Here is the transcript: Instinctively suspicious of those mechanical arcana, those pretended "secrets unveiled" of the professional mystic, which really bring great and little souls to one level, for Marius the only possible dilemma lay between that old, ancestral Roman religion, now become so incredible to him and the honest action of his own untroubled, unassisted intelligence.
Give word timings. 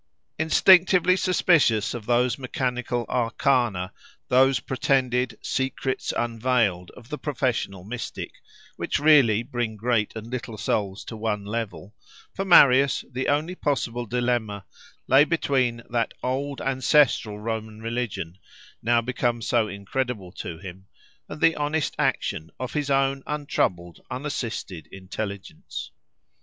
Instinctively 0.39 1.15
suspicious 1.15 1.93
of 1.93 2.07
those 2.07 2.39
mechanical 2.39 3.05
arcana, 3.07 3.93
those 4.29 4.59
pretended 4.59 5.37
"secrets 5.43 6.11
unveiled" 6.17 6.89
of 6.97 7.09
the 7.09 7.19
professional 7.19 7.83
mystic, 7.83 8.31
which 8.77 8.97
really 8.97 9.43
bring 9.43 9.75
great 9.75 10.15
and 10.15 10.25
little 10.25 10.57
souls 10.57 11.05
to 11.05 11.15
one 11.15 11.45
level, 11.45 11.93
for 12.33 12.43
Marius 12.43 13.05
the 13.11 13.27
only 13.27 13.53
possible 13.53 14.07
dilemma 14.07 14.65
lay 15.05 15.23
between 15.23 15.83
that 15.91 16.15
old, 16.23 16.61
ancestral 16.61 17.37
Roman 17.39 17.79
religion, 17.79 18.39
now 18.81 19.01
become 19.01 19.39
so 19.39 19.67
incredible 19.67 20.31
to 20.31 20.57
him 20.57 20.87
and 21.29 21.39
the 21.41 21.55
honest 21.55 21.93
action 21.99 22.49
of 22.59 22.73
his 22.73 22.89
own 22.89 23.21
untroubled, 23.27 23.99
unassisted 24.09 24.87
intelligence. 24.91 25.91